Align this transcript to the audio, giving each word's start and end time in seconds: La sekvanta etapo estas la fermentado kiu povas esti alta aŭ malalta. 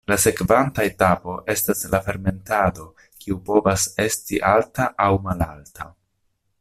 La 0.09 0.15
sekvanta 0.21 0.85
etapo 0.89 1.35
estas 1.53 1.83
la 1.91 1.99
fermentado 2.07 2.87
kiu 3.25 3.37
povas 3.51 3.85
esti 4.07 4.41
alta 4.55 4.89
aŭ 5.07 5.11
malalta. 5.29 5.89